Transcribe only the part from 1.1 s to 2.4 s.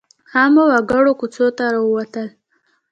کوڅو ته راووتل.